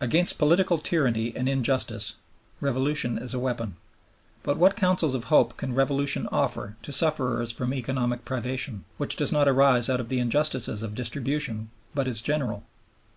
[0.00, 2.14] Against political tyranny and injustice
[2.60, 3.74] Revolution is a weapon.
[4.44, 9.32] But what counsels of hope can Revolution offer to sufferers from economic privation, which does
[9.32, 12.62] not arise out of the injustices of distribution but is general?